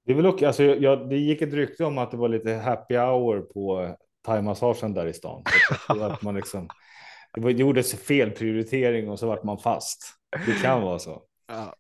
Det 0.05 0.13
är 0.13 0.17
väl 0.17 0.27
också, 0.27 0.47
alltså, 0.47 0.63
jag, 0.63 1.09
det 1.09 1.17
gick 1.17 1.43
ett 1.43 1.55
rykte 1.55 1.85
om 1.85 1.99
att 1.99 2.11
det 2.11 2.17
var 2.17 2.29
lite 2.29 2.55
happy 2.55 2.97
hour 2.97 3.41
på 3.41 3.97
thaimassagen 4.27 4.95
där 4.95 5.07
i 5.07 5.13
stan. 5.13 5.45
Att 5.89 6.23
man 6.23 6.35
liksom, 6.35 6.69
det 7.35 7.53
gjordes 7.53 7.95
fel 7.95 8.31
prioritering 8.31 9.11
och 9.11 9.19
så 9.19 9.27
vart 9.27 9.45
man 9.45 9.59
fast. 9.59 10.15
Det 10.47 10.63
kan 10.63 10.83
vara 10.83 10.99
så. 10.99 11.23
Ja. 11.47 11.75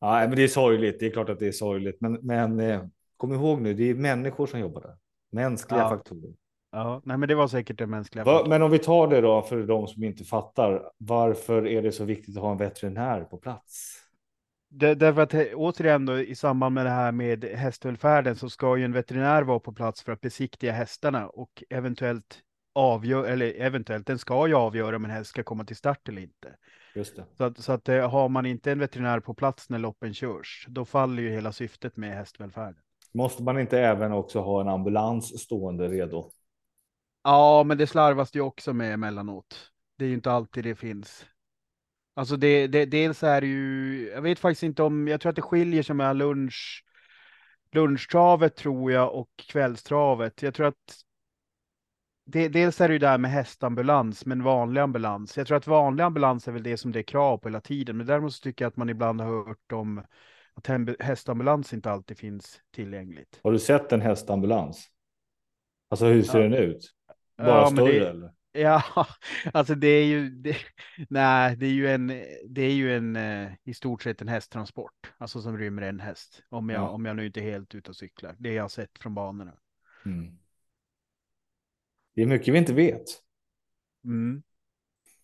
Ja, 0.00 0.26
men 0.28 0.36
det 0.36 0.42
är 0.42 0.48
sorgligt. 0.48 1.00
Det 1.00 1.06
är 1.06 1.10
klart 1.10 1.28
att 1.28 1.38
det 1.38 1.46
är 1.48 1.52
sorgligt, 1.52 2.00
men, 2.00 2.12
men 2.22 2.60
eh, 2.60 2.82
kom 3.16 3.32
ihåg 3.32 3.60
nu, 3.60 3.74
det 3.74 3.90
är 3.90 3.94
människor 3.94 4.46
som 4.46 4.60
jobbar 4.60 4.80
där. 4.80 4.96
Mänskliga 5.32 5.80
Ja. 5.80 5.88
faktorer. 5.88 6.32
Ja, 6.72 7.02
nej, 7.04 7.18
men 7.18 7.28
det 7.28 7.34
var 7.34 7.48
säkert 7.48 7.78
det 7.78 7.86
mänskliga. 7.86 8.24
Va, 8.24 8.44
men 8.48 8.62
om 8.62 8.70
vi 8.70 8.78
tar 8.78 9.08
det 9.08 9.20
då 9.20 9.42
för 9.42 9.62
de 9.62 9.86
som 9.86 10.04
inte 10.04 10.24
fattar. 10.24 10.90
Varför 10.98 11.66
är 11.66 11.82
det 11.82 11.92
så 11.92 12.04
viktigt 12.04 12.36
att 12.36 12.42
ha 12.42 12.52
en 12.52 12.58
veterinär 12.58 13.20
på 13.24 13.36
plats? 13.36 13.96
Det, 14.68 14.94
därför 14.94 15.22
att 15.22 15.34
eh, 15.34 15.44
återigen 15.54 16.06
då, 16.06 16.18
i 16.20 16.34
samband 16.34 16.74
med 16.74 16.86
det 16.86 16.90
här 16.90 17.12
med 17.12 17.44
hästvälfärden 17.44 18.36
så 18.36 18.50
ska 18.50 18.76
ju 18.76 18.84
en 18.84 18.92
veterinär 18.92 19.42
vara 19.42 19.58
på 19.60 19.72
plats 19.72 20.02
för 20.02 20.12
att 20.12 20.20
besiktiga 20.20 20.72
hästarna 20.72 21.28
och 21.28 21.64
eventuellt 21.70 22.38
avgöra, 22.72 23.28
eller 23.28 23.54
eventuellt, 23.60 24.06
den 24.06 24.18
ska 24.18 24.48
ju 24.48 24.54
avgöra 24.54 24.96
om 24.96 25.04
en 25.04 25.10
häst 25.10 25.30
ska 25.30 25.42
komma 25.42 25.64
till 25.64 25.76
start 25.76 26.08
eller 26.08 26.22
inte. 26.22 26.56
Just 26.94 27.16
det. 27.16 27.24
Så 27.36 27.44
att, 27.44 27.58
så 27.58 27.72
att 27.72 27.88
eh, 27.88 28.10
har 28.10 28.28
man 28.28 28.46
inte 28.46 28.72
en 28.72 28.78
veterinär 28.78 29.20
på 29.20 29.34
plats 29.34 29.70
när 29.70 29.78
loppen 29.78 30.14
körs, 30.14 30.66
då 30.68 30.84
faller 30.84 31.22
ju 31.22 31.30
hela 31.30 31.52
syftet 31.52 31.96
med 31.96 32.16
hästvälfärden. 32.16 32.82
Måste 33.12 33.42
man 33.42 33.58
inte 33.58 33.78
även 33.78 34.12
också 34.12 34.40
ha 34.40 34.60
en 34.60 34.68
ambulans 34.68 35.40
stående 35.40 35.88
redo? 35.88 36.30
Ja, 37.22 37.64
men 37.64 37.78
det 37.78 37.86
slarvas 37.86 38.34
ju 38.34 38.40
också 38.40 38.72
med 38.72 38.94
emellanåt. 38.94 39.70
Det 39.98 40.04
är 40.04 40.08
ju 40.08 40.14
inte 40.14 40.32
alltid 40.32 40.64
det 40.64 40.74
finns. 40.74 41.26
Alltså 42.14 42.36
det, 42.36 42.66
det, 42.66 42.86
dels 42.86 43.22
är 43.22 43.40
det 43.40 43.46
ju, 43.46 44.10
jag 44.14 44.22
vet 44.22 44.38
faktiskt 44.38 44.62
inte 44.62 44.82
om, 44.82 45.08
jag 45.08 45.20
tror 45.20 45.30
att 45.30 45.36
det 45.36 45.42
skiljer 45.42 45.82
sig 45.82 45.94
mellan 45.94 46.18
lunch, 46.18 46.84
lunchtravet 47.72 48.56
tror 48.56 48.92
jag 48.92 49.14
och 49.14 49.30
kvällstravet. 49.48 50.42
Jag 50.42 50.54
tror 50.54 50.66
att 50.66 51.04
det, 52.24 52.48
dels 52.48 52.80
är 52.80 52.88
det 52.88 52.92
ju 52.92 52.98
där 52.98 53.18
med 53.18 53.30
hästambulans, 53.30 54.26
men 54.26 54.42
vanlig 54.42 54.80
ambulans. 54.80 55.36
Jag 55.36 55.46
tror 55.46 55.56
att 55.56 55.66
vanlig 55.66 56.04
ambulans 56.04 56.48
är 56.48 56.52
väl 56.52 56.62
det 56.62 56.76
som 56.76 56.92
det 56.92 56.98
är 56.98 57.02
krav 57.02 57.38
på 57.38 57.48
hela 57.48 57.60
tiden. 57.60 57.96
Men 57.96 58.06
däremot 58.06 58.34
så 58.34 58.42
tycker 58.42 58.64
jag 58.64 58.70
att 58.70 58.76
man 58.76 58.88
ibland 58.90 59.20
har 59.20 59.46
hört 59.46 59.72
om 59.72 60.04
att 60.54 61.00
hästambulans 61.00 61.72
inte 61.72 61.90
alltid 61.90 62.18
finns 62.18 62.60
tillgängligt. 62.74 63.40
Har 63.42 63.52
du 63.52 63.58
sett 63.58 63.92
en 63.92 64.00
hästambulans? 64.00 64.86
Alltså 65.90 66.06
hur 66.06 66.22
ser 66.22 66.38
Ja. 66.38 66.48
den 66.48 66.54
ut? 66.54 66.90
Bara 67.38 67.48
Ja, 67.48 67.66
större 67.66 67.92
det- 67.92 68.08
eller? 68.08 68.32
Ja, 68.52 68.82
alltså 69.52 69.74
det 69.74 69.88
är 69.88 70.04
ju, 70.04 70.30
det, 70.30 70.56
nej, 71.08 71.56
det 71.56 71.66
är 71.66 71.70
ju 71.70 71.88
en, 71.88 72.06
det 72.48 72.62
är 72.62 72.72
ju 72.72 72.96
en, 72.96 73.16
eh, 73.16 73.48
i 73.64 73.74
stort 73.74 74.02
sett 74.02 74.22
en 74.22 74.28
hästtransport, 74.28 75.12
alltså 75.18 75.40
som 75.42 75.58
rymmer 75.58 75.82
en 75.82 76.00
häst. 76.00 76.42
Om 76.48 76.68
jag, 76.70 76.80
Ja. 76.82 76.88
om 76.88 77.04
jag 77.04 77.16
nu 77.16 77.26
inte 77.26 77.40
är 77.40 77.50
helt 77.50 77.74
ute 77.74 77.90
och 77.90 77.96
cyklar. 77.96 78.34
Det 78.38 78.52
jag 78.52 78.64
har 78.64 78.68
sett 78.68 78.98
från 78.98 79.14
banorna. 79.14 79.52
Mm. 80.06 80.38
Det 82.14 82.22
är 82.22 82.26
mycket 82.26 82.54
vi 82.54 82.58
inte 82.58 82.72
vet. 82.72 83.04
Mm. 84.04 84.42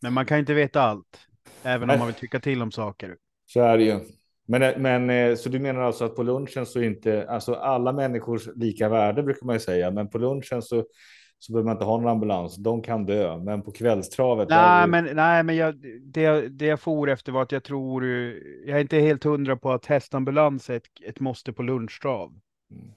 Men 0.03 0.13
man 0.13 0.27
kan 0.27 0.39
inte 0.39 0.55
veta 0.55 0.83
allt, 0.83 1.27
även 1.63 1.91
om 1.91 1.99
man 1.99 2.07
vill 2.07 2.17
tycka 2.17 2.41
till 2.41 2.63
om 2.63 2.73
saker. 2.73 3.17
Så 3.47 3.61
är 3.61 3.79
det 3.79 3.85
ju. 3.85 4.01
Men, 4.49 4.83
men 4.83 5.11
eh, 5.11 5.37
så 5.37 5.49
du 5.49 5.59
menar 5.59 5.81
alltså 5.81 6.05
att 6.05 6.17
på 6.17 6.23
lunchen 6.23 6.67
så 6.67 6.81
inte 6.83 7.29
alltså 7.29 7.55
alla 7.55 7.93
människors 7.93 8.49
lika 8.55 8.89
värde 8.89 9.23
brukar 9.23 9.47
man 9.47 9.55
ju 9.55 9.61
säga, 9.61 9.91
men 9.91 10.09
på 10.09 10.19
lunchen 10.19 10.63
så 10.63 10.85
så 11.39 11.53
behöver 11.53 11.65
man 11.67 11.75
inte 11.77 11.85
ha 11.85 11.97
någon 12.01 12.09
ambulans. 12.11 12.57
De 12.57 12.83
kan 12.83 13.07
dö, 13.07 13.39
men 13.39 13.63
på 13.63 13.73
kvällstravet. 13.73 14.49
Nej, 14.49 14.83
det- 14.83 14.91
men, 14.91 15.17
nej, 15.17 15.43
men 15.43 15.57
jag, 15.57 15.75
det, 16.03 16.49
det 16.49 16.67
jag 16.67 16.81
for 16.81 17.09
efter 17.11 17.33
var 17.33 17.43
att 17.43 17.53
jag 17.53 17.65
tror, 17.65 18.05
eh, 18.05 18.11
jag 18.67 18.77
är 18.77 18.81
inte 18.81 18.99
helt 18.99 19.25
hundra 19.25 19.57
på 19.57 19.73
att 19.73 19.87
hästambulans 19.87 20.71
är 20.71 20.77
ett, 20.77 20.87
ett 21.07 21.21
måste 21.21 21.53
på 21.53 21.63
lunchtrav. 21.63 22.33
Mm. 22.71 22.93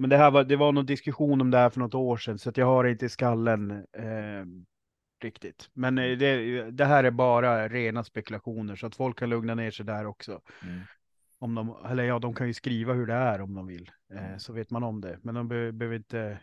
Men 0.00 0.10
det 0.10 0.16
här 0.16 0.30
var, 0.30 0.44
det 0.44 0.56
var 0.56 0.72
någon 0.72 0.86
diskussion 0.86 1.40
om 1.40 1.50
det 1.50 1.58
här 1.58 1.70
för 1.70 1.80
något 1.80 1.94
år 1.94 2.16
sedan, 2.16 2.38
så 2.38 2.48
att 2.48 2.56
jag 2.56 2.66
har 2.66 2.84
det 2.84 2.90
inte 2.90 3.06
i 3.06 3.08
skallen 3.08 3.70
eh, 3.70 4.44
riktigt. 5.22 5.70
Men 5.72 5.98
eh, 5.98 6.18
det, 6.18 6.70
det 6.70 6.84
här 6.84 7.04
är 7.04 7.10
bara 7.10 7.68
rena 7.68 8.04
spekulationer, 8.04 8.76
så 8.76 8.86
att 8.86 8.96
folk 8.96 9.18
kan 9.18 9.30
lugna 9.30 9.54
ner 9.54 9.70
sig 9.70 9.86
där 9.86 10.06
också. 10.06 10.40
Mm. 10.64 10.80
Om 11.38 11.54
de, 11.54 11.76
eller 11.90 12.04
ja, 12.04 12.18
de 12.18 12.34
kan 12.34 12.46
ju 12.46 12.54
skriva 12.54 12.92
hur 12.92 13.06
det 13.06 13.14
är 13.14 13.40
om 13.40 13.54
de 13.54 13.66
vill, 13.66 13.90
eh, 14.14 14.26
Mm. 14.26 14.38
så 14.38 14.52
vet 14.52 14.70
man 14.70 14.82
om 14.82 15.00
det. 15.00 15.18
Men 15.22 15.34
de 15.34 15.48
be, 15.48 15.72
behöver 15.72 15.96
inte 15.96 16.38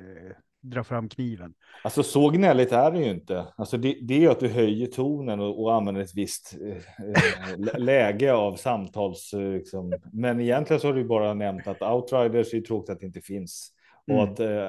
eh, 0.00 0.36
dra 0.60 0.84
fram 0.84 1.08
kniven. 1.08 1.54
Alltså 1.84 2.02
så 2.02 2.30
gnälligt 2.30 2.72
är 2.72 2.90
det 2.90 2.98
ju 2.98 3.10
inte. 3.10 3.46
Alltså 3.56 3.76
det, 3.76 3.98
det 4.02 4.14
är 4.14 4.18
ju 4.18 4.30
att 4.30 4.40
du 4.40 4.48
höjer 4.48 4.86
tonen 4.86 5.40
och, 5.40 5.62
och 5.62 5.74
använder 5.74 6.02
ett 6.02 6.14
visst 6.14 6.56
eh, 6.62 6.76
eh 6.76 7.78
läge 7.78 8.32
av 8.32 8.56
samtals. 8.56 9.32
Eh, 9.32 9.40
liksom. 9.40 9.92
Men 10.12 10.40
egentligen 10.40 10.80
så 10.80 10.86
har 10.86 10.94
du 10.94 11.04
bara 11.04 11.34
nämnt 11.34 11.66
att 11.66 11.82
outriders 11.82 12.54
är 12.54 12.60
tråkigt 12.60 12.90
att 12.90 13.00
det 13.00 13.06
inte 13.06 13.20
finns. 13.20 13.72
Och 14.08 14.14
Mm. 14.14 14.32
att 14.32 14.40
eh, 14.40 14.68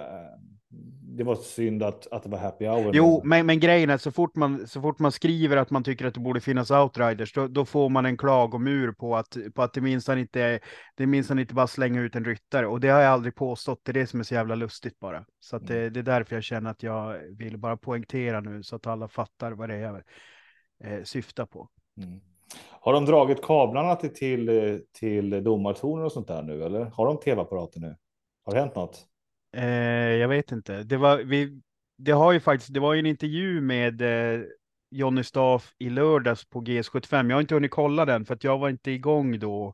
det 1.17 1.23
var 1.23 1.35
synd 1.35 1.83
att, 1.83 2.07
att 2.11 2.23
det 2.23 2.29
var 2.29 2.37
happy 2.37 2.65
hour. 2.65 2.91
Jo, 2.93 3.21
men, 3.23 3.45
men 3.45 3.59
grejen 3.59 3.89
är 3.89 3.97
så 3.97 4.11
fort, 4.11 4.35
man, 4.35 4.67
så 4.67 4.81
fort 4.81 4.99
man 4.99 5.11
skriver 5.11 5.57
att 5.57 5.69
man 5.69 5.83
tycker 5.83 6.05
att 6.05 6.13
det 6.13 6.19
borde 6.19 6.41
finnas 6.41 6.71
outriders, 6.71 7.33
då, 7.33 7.47
då 7.47 7.65
får 7.65 7.89
man 7.89 8.05
en 8.05 8.17
klagomur 8.17 8.91
på 8.91 9.15
att, 9.15 9.37
på 9.55 9.61
att 9.63 9.73
det 9.73 9.81
minst 9.81 10.09
inte 10.09 10.59
det 10.95 11.05
minst 11.05 11.31
inte 11.31 11.53
bara 11.53 11.67
slänga 11.67 12.01
ut 12.01 12.15
en 12.15 12.25
ryttare. 12.25 12.67
Och 12.67 12.79
det 12.79 12.89
har 12.89 13.01
jag 13.01 13.11
aldrig 13.11 13.35
påstått. 13.35 13.79
Det 13.83 13.91
är 13.91 13.93
det 13.93 14.07
som 14.07 14.19
är 14.19 14.23
så 14.23 14.33
jävla 14.33 14.55
lustigt 14.55 14.99
bara. 14.99 15.25
Så 15.39 15.55
att 15.55 15.67
det, 15.67 15.89
det 15.89 15.99
är 15.99 16.03
därför 16.03 16.35
jag 16.35 16.43
känner 16.43 16.71
att 16.71 16.83
jag 16.83 17.17
vill 17.37 17.57
bara 17.57 17.77
poängtera 17.77 18.41
nu 18.41 18.63
så 18.63 18.75
att 18.75 18.87
alla 18.87 19.07
fattar 19.07 19.51
vad 19.51 19.69
det 19.69 19.75
är 19.75 19.79
jag 19.79 20.01
eh, 20.83 21.03
syftar 21.03 21.45
på. 21.45 21.69
Mm. 21.97 22.19
Har 22.81 22.93
de 22.93 23.05
dragit 23.05 23.41
kablarna 23.41 23.95
till, 23.95 24.13
till, 24.13 24.81
till 24.99 25.43
domartornen 25.43 26.05
och 26.05 26.11
sånt 26.11 26.27
där 26.27 26.43
nu? 26.43 26.63
Eller 26.63 26.85
har 26.85 27.05
de 27.05 27.19
tv-apparater 27.19 27.79
nu? 27.79 27.95
Har 28.45 28.53
det 28.53 28.59
hänt 28.59 28.75
något? 28.75 29.05
Eh, 29.53 29.65
jag 30.15 30.27
vet 30.27 30.51
inte. 30.51 30.83
Det 30.83 30.97
var, 30.97 31.17
vi, 31.17 31.61
det 31.97 32.11
har 32.11 32.31
ju 32.31 32.39
faktiskt, 32.39 32.73
det 32.73 32.79
var 32.79 32.93
ju 32.93 32.99
en 32.99 33.05
intervju 33.05 33.61
med 33.61 34.01
eh, 34.01 34.41
Jonny 34.91 35.23
Staff 35.23 35.73
i 35.77 35.89
lördags 35.89 36.49
på 36.49 36.61
GS75. 36.61 37.29
Jag 37.29 37.35
har 37.35 37.41
inte 37.41 37.53
hunnit 37.53 37.71
kolla 37.71 38.05
den 38.05 38.25
för 38.25 38.33
att 38.33 38.43
jag 38.43 38.57
var 38.57 38.69
inte 38.69 38.91
igång 38.91 39.39
då. 39.39 39.73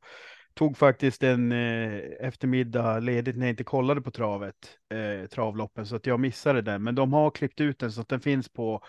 Tog 0.53 0.77
faktiskt 0.77 1.23
en 1.23 1.51
eh, 1.51 1.99
eftermiddag 2.19 2.99
ledigt 2.99 3.35
när 3.35 3.45
jag 3.45 3.53
inte 3.53 3.63
kollade 3.63 4.01
på 4.01 4.11
travet, 4.11 4.55
eh, 4.93 5.27
travloppen, 5.27 5.85
så 5.85 5.95
att 5.95 6.05
jag 6.05 6.19
missade 6.19 6.61
den. 6.61 6.83
Men 6.83 6.95
de 6.95 7.13
har 7.13 7.31
klippt 7.31 7.61
ut 7.61 7.79
den 7.79 7.91
så 7.91 8.01
att 8.01 8.09
den 8.09 8.19
finns 8.19 8.49
på 8.49 8.83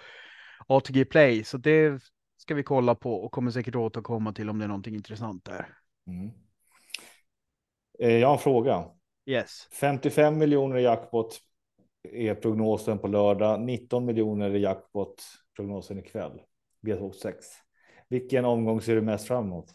ATG 0.66 1.04
Play, 1.04 1.44
så 1.44 1.58
det 1.58 2.02
ska 2.36 2.54
vi 2.54 2.62
kolla 2.62 2.94
på 2.94 3.14
och 3.14 3.32
kommer 3.32 3.50
säkert 3.50 3.74
återkomma 3.74 4.32
till 4.32 4.50
om 4.50 4.58
det 4.58 4.64
är 4.64 4.68
någonting 4.68 4.94
intressant 4.94 5.44
där. 5.44 5.68
Mm. 6.06 6.30
Eh, 7.98 8.18
jag 8.18 8.28
har 8.28 8.34
en 8.34 8.40
fråga. 8.40 8.84
Yes. 9.26 9.68
55 9.72 10.38
miljoner 10.38 10.78
i 10.78 10.82
jackpot 10.82 11.40
är 12.12 12.34
prognosen 12.34 12.98
på 12.98 13.08
lördag. 13.08 13.60
19 13.60 14.04
miljoner 14.06 14.54
i 14.54 14.58
jackpot 14.58 15.22
prognosen 15.56 15.98
ikväll. 15.98 16.42
B26. 16.86 17.34
Vilken 18.08 18.44
omgång 18.44 18.80
ser 18.80 18.94
du 18.94 19.02
mest 19.02 19.26
fram 19.26 19.44
emot? 19.44 19.66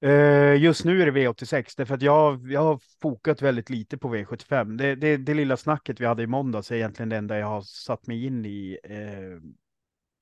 Eh, 0.00 0.54
Just 0.62 0.84
nu 0.84 1.02
är 1.02 1.06
det 1.06 1.12
V86, 1.12 1.74
därför 1.76 1.94
att 1.94 2.02
jag, 2.02 2.52
jag 2.52 2.60
har 2.60 2.80
fokat 3.02 3.42
väldigt 3.42 3.70
lite 3.70 3.98
på 3.98 4.08
V75. 4.08 4.76
Det, 4.76 4.94
det, 4.94 5.16
det 5.16 5.34
lilla 5.34 5.56
snacket 5.56 6.00
vi 6.00 6.06
hade 6.06 6.22
i 6.22 6.26
måndags 6.26 6.70
är 6.70 6.76
egentligen 6.76 7.08
det 7.08 7.16
enda 7.16 7.38
jag 7.38 7.46
har 7.46 7.60
satt 7.62 8.06
mig 8.06 8.24
in 8.26 8.44
i 8.46 8.78
eh, 8.84 9.40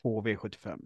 på 0.02 0.22
V75. 0.22 0.80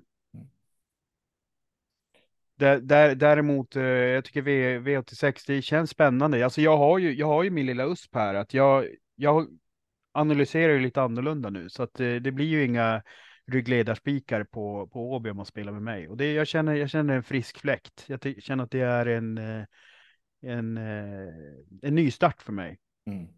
Där, 2.60 2.80
där, 2.80 3.14
däremot, 3.14 3.76
eh, 3.76 3.82
jag 3.82 4.24
tycker 4.24 4.42
v, 4.42 4.78
V86, 4.78 5.44
det 5.46 5.62
känns 5.62 5.90
spännande. 5.90 6.44
Alltså 6.44 6.60
jag 6.60 6.76
har 6.76 6.98
ju, 6.98 7.14
jag 7.14 7.26
har 7.26 7.42
ju 7.42 7.50
min 7.50 7.66
lilla 7.66 7.84
USP 7.84 8.14
här, 8.14 8.34
att 8.34 8.54
jag, 8.54 8.86
jag 9.14 9.58
analyserar 10.12 10.72
ju 10.72 10.80
lite 10.80 11.02
annorlunda 11.02 11.50
nu, 11.50 11.68
så 11.70 11.82
att 11.82 12.00
eh, 12.00 12.14
det 12.14 12.32
blir 12.32 12.46
ju 12.46 12.64
inga 12.64 13.02
ryggledarspikar 13.46 14.44
på, 14.44 14.86
på 14.86 15.12
Åby 15.12 15.30
om 15.30 15.36
man 15.36 15.46
spelar 15.46 15.72
med 15.72 15.82
mig. 15.82 16.08
Och 16.08 16.16
det, 16.16 16.32
jag, 16.32 16.46
känner, 16.46 16.74
jag 16.74 16.90
känner 16.90 17.16
en 17.16 17.22
frisk 17.22 17.58
fläkt. 17.58 18.04
Jag 18.06 18.42
känner 18.42 18.64
att 18.64 18.70
det 18.70 18.80
är 18.80 19.06
en, 19.06 19.38
eh, 19.38 19.64
en, 20.42 20.76
en 21.82 21.94
ny 21.94 22.10
start 22.10 22.42
för 22.42 22.52
mig. 22.52 22.78
Mm. 23.06 23.28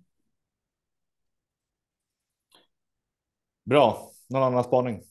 Bra. 3.65 4.11
Någon 4.29 4.43
annan 4.43 4.65
spaning? 4.65 5.03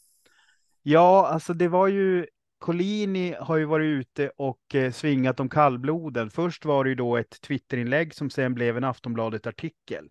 Ja, 0.81 1.27
alltså 1.27 1.53
det 1.53 1.67
var 1.67 1.87
ju 1.87 2.25
Collini 2.61 3.35
har 3.39 3.57
ju 3.57 3.65
varit 3.65 3.85
ute 3.85 4.31
och 4.37 4.75
eh, 4.75 4.91
svingat 4.91 5.39
om 5.39 5.49
kallbloden. 5.49 6.29
Först 6.29 6.65
var 6.65 6.83
det 6.83 6.89
ju 6.89 6.95
då 6.95 7.17
ett 7.17 7.41
Twitterinlägg 7.41 8.13
som 8.13 8.29
sen 8.29 8.53
blev 8.53 8.77
en 8.77 8.83
Aftonbladet-artikel. 8.83 10.09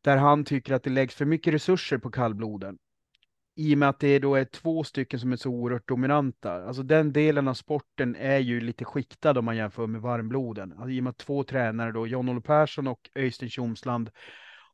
Där 0.00 0.16
han 0.16 0.44
tycker 0.44 0.74
att 0.74 0.82
det 0.82 0.90
läggs 0.90 1.14
för 1.14 1.24
mycket 1.24 1.54
resurser 1.54 1.98
på 1.98 2.10
kallbloden. 2.10 2.78
I 3.56 3.74
och 3.74 3.78
med 3.78 3.88
att 3.88 4.00
det 4.00 4.18
då 4.18 4.34
är 4.34 4.44
två 4.44 4.84
stycken 4.84 5.20
som 5.20 5.32
är 5.32 5.36
så 5.36 5.50
oerhört 5.50 5.88
dominanta. 5.88 6.64
Alltså 6.64 6.82
den 6.82 7.12
delen 7.12 7.48
av 7.48 7.54
sporten 7.54 8.16
är 8.16 8.38
ju 8.38 8.60
lite 8.60 8.84
skiktad 8.84 9.38
om 9.38 9.44
man 9.44 9.56
jämför 9.56 9.86
med 9.86 10.00
varmbloden. 10.00 10.72
Alltså, 10.72 10.90
I 10.90 11.00
och 11.00 11.04
med 11.04 11.10
att 11.10 11.18
två 11.18 11.44
tränare 11.44 11.92
då, 11.92 12.06
John-Olle 12.06 12.40
Persson 12.40 12.86
och 12.86 13.10
Öystein 13.14 13.50
Tjomsland, 13.50 14.10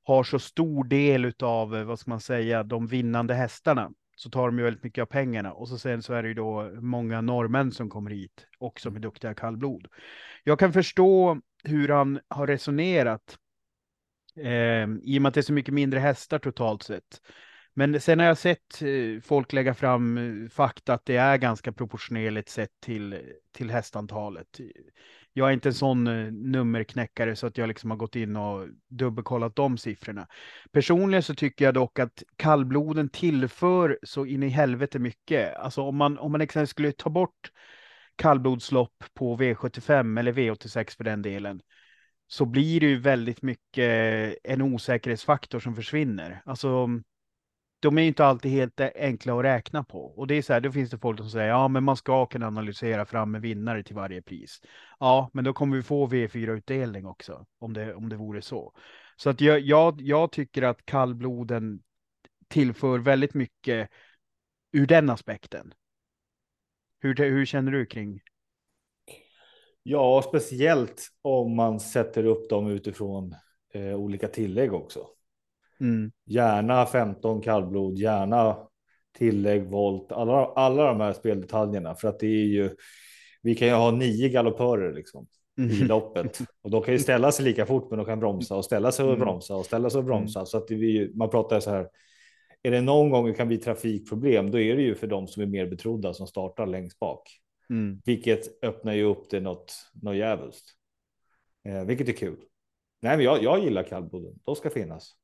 har 0.03 0.25
så 0.25 0.39
stor 0.39 0.85
del 0.85 1.33
av, 1.43 1.77
eh, 1.77 1.85
vad 1.85 1.99
ska 1.99 2.11
man 2.11 2.21
säga, 2.21 2.63
de 2.63 2.87
vinnande 2.87 3.35
hästarna 3.35 3.91
så 4.19 4.31
tar 4.31 4.47
de 4.47 4.59
ju 4.59 4.65
väldigt 4.65 4.85
mycket 4.85 5.03
av 5.03 5.07
pengarna 5.07 5.53
och 5.53 5.69
så 5.69 5.79
sen 5.79 6.03
så 6.03 6.15
är 6.15 6.23
det 6.23 6.29
ju 6.29 6.35
då 6.35 6.71
många 6.81 7.21
norrmän 7.21 7.73
som 7.73 7.91
kommer 7.91 8.11
hit 8.11 8.47
och 8.59 8.81
som 8.81 8.97
är 8.97 9.01
duktiga 9.01 9.35
kallblod. 9.35 9.89
Jag 10.45 10.59
kan 10.59 10.73
förstå 10.73 11.41
hur 11.65 11.89
han 11.89 12.21
har 12.29 12.47
resonerat 12.47 13.39
Eh, 14.39 14.89
I 15.03 15.19
och 15.19 15.23
med 15.23 15.29
att 15.29 15.35
det 15.35 15.41
är 15.41 15.43
så 15.43 15.53
mycket 15.53 15.75
mindre 15.75 16.01
hästar 16.01 16.39
totalt 16.39 16.83
sett. 16.83 17.23
Men 17.75 18.01
sen 18.01 18.19
har 18.19 18.27
jag 18.27 18.39
sett 18.39 18.83
eh, 18.83 19.21
folk 19.23 19.53
lägga 19.53 19.75
fram 19.75 20.19
eh, 20.19 20.49
fakta 20.49 20.95
att 20.95 21.05
det 21.05 21.17
är 21.17 21.37
ganska 21.37 21.73
proportionerligt 21.73 22.49
sett 22.49 22.81
till, 22.81 23.19
till 23.53 23.71
hästantalet. 23.71 24.61
Jag 25.33 25.49
är 25.49 25.53
inte 25.53 25.69
en 25.69 25.75
sån 25.75 26.07
eh, 26.07 26.33
nummerknäckare 26.33 27.37
så 27.37 27.47
att 27.47 27.59
jag 27.59 27.69
liksom 27.69 27.91
har 27.91 27.97
gått 27.97 28.17
in 28.17 28.37
och 28.37 28.69
dubbelkollat 28.89 29.57
de 29.57 29.79
siffrorna. 29.79 30.29
Personligen 30.73 31.23
så 31.23 31.35
tycker 31.35 31.65
jag 31.65 31.75
dock 31.75 31.99
att 31.99 32.23
kallbloden 32.37 33.09
tillför 33.09 33.99
så 34.03 34.27
in 34.27 34.43
i 34.43 34.49
helvete 34.49 34.99
mycket. 34.99 35.57
Alltså 35.57 35.83
om 35.83 35.97
man, 35.97 36.19
om 36.19 36.33
man 36.33 36.41
exempelvis 36.41 36.71
skulle 36.71 36.93
ta 36.93 37.11
bort 37.11 37.53
kallblodslopp 38.17 39.05
på 39.15 39.37
V75 39.37 40.19
eller 40.19 40.33
V86 40.33 40.97
för 40.97 41.05
den 41.05 41.23
delen 41.23 41.61
så 42.27 42.45
blir 42.45 42.81
det 42.81 42.87
ju 42.87 42.99
väldigt 42.99 43.43
mycket 43.43 43.89
eh, 44.45 44.53
en 44.53 44.63
osäkerhetsfaktor 44.63 45.61
som 45.61 45.75
försvinner. 45.75 46.43
Alltså 46.45 46.89
de 47.81 47.99
är 47.99 48.03
inte 48.03 48.25
alltid 48.25 48.53
helt 48.53 48.81
enkla 48.81 49.39
att 49.39 49.45
räkna 49.45 49.85
på. 49.85 50.05
Och 50.05 50.27
det 50.27 50.35
är 50.35 50.43
så 50.43 50.53
här, 50.53 50.61
då 50.61 50.73
finns 50.73 50.91
det 50.91 50.99
folk 50.99 51.19
som 51.19 51.31
säger 51.31 51.49
ja, 51.49 51.69
men 51.69 51.85
man 51.85 51.97
ska 51.97 52.27
kunna 52.27 52.47
analysera 52.47 53.07
fram 53.07 53.35
en 53.35 53.41
vinnare 53.41 53.83
till 53.83 53.95
varje 53.95 54.23
pris. 54.23 54.61
Ja, 54.99 55.31
men 55.33 55.45
då 55.45 55.53
kommer 55.53 55.77
vi 55.77 55.83
få 55.83 56.09
V4-utdelning 56.09 57.07
också, 57.07 57.47
om 57.59 57.73
det, 57.73 57.95
om 57.95 58.09
det 58.09 58.17
vore 58.17 58.43
så. 58.43 58.73
Så 59.17 59.31
att 59.31 59.41
jag, 59.41 59.61
jag, 59.61 60.01
jag 60.01 60.33
tycker 60.33 60.63
att 60.63 60.87
kallbloden 60.87 61.83
tillför 62.49 62.99
väldigt 62.99 63.35
mycket 63.35 63.91
ur 64.73 64.87
den 64.87 65.11
aspekten. 65.11 65.75
Hur, 67.01 67.15
hur 67.15 67.47
känner 67.47 67.73
du 67.73 67.87
kring? 67.87 68.21
Ja, 69.83 70.23
speciellt 70.29 71.09
om 71.23 71.57
man 71.57 71.81
sätter 71.81 72.25
upp 72.25 72.51
dem 72.51 72.71
utifrån 72.71 73.35
eh, 73.75 73.95
olika 73.95 74.29
tillägg 74.29 74.73
också. 74.73 75.09
Mm. 75.81 76.13
Gärna 76.27 76.87
15 76.87 77.43
kallblod, 77.43 77.99
gärna 77.99 78.57
tillägg, 79.19 79.71
volt, 79.71 80.13
alla, 80.13 80.47
alla 80.47 80.87
de 80.87 81.01
här 81.01 81.13
speldetaljerna. 81.13 81.95
För 81.95 82.09
att 82.09 82.19
det 82.21 82.27
är 82.27 82.47
ju, 82.47 82.71
vi 83.43 83.55
kan 83.55 83.69
ju 83.69 83.75
ha 83.75 83.91
nio 83.91 84.29
galoppörer 84.29 84.95
liksom 84.95 85.27
mm. 85.59 85.71
i 85.71 85.75
loppet 85.75 86.39
och 86.63 86.71
de 86.71 86.83
kan 86.83 86.95
ju 86.95 87.01
ställa 87.01 87.33
sig 87.33 87.45
lika 87.45 87.67
fort, 87.67 87.91
men 87.91 87.99
de 87.99 88.07
kan 88.07 88.21
bromsa 88.21 88.57
och 88.57 88.65
ställa 88.65 88.93
sig 88.93 89.05
och 89.05 89.15
mm. 89.15 89.21
bromsa 89.21 89.57
och 89.57 89.67
ställa 89.67 89.91
sig 89.91 89.99
och 89.99 90.05
bromsa. 90.05 90.39
Mm. 90.39 90.47
Så 90.47 90.57
att 90.57 90.71
vi, 90.71 91.13
man 91.15 91.31
pratar 91.31 91.61
så 91.61 91.71
här. 91.71 91.89
Är 92.63 92.71
det 92.71 92.81
någon 92.81 93.11
gång 93.11 93.27
det 93.27 93.35
kan 93.35 93.49
bli 93.49 93.59
trafikproblem, 93.59 94.51
då 94.51 94.61
är 94.61 94.77
det 94.77 94.83
ju 94.83 94.95
för 94.95 95.07
de 95.07 95.27
som 95.27 95.43
är 95.43 95.47
mer 95.47 95.67
betrodda 95.67 96.15
som 96.15 96.27
startar 96.27 96.67
längst 96.67 96.99
bak, 96.99 97.23
mm. 97.71 98.01
vilket 98.05 98.65
öppnar 98.65 98.93
ju 98.93 99.05
upp 99.05 99.31
det 99.31 99.41
något, 99.41 99.75
något 100.03 100.17
jävligt, 100.17 100.63
eh, 101.69 101.85
vilket 101.85 102.09
är 102.09 102.13
kul. 102.13 102.37
Nej, 103.03 103.17
men 103.17 103.25
jag, 103.25 103.43
jag 103.43 103.65
gillar 103.65 103.83
kallbloden. 103.83 104.39
De 104.45 104.57
ska 104.57 104.71
finnas. 104.71 105.15